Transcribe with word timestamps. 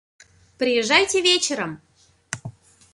Приезжайте 0.57 1.21
вечером. 1.21 1.79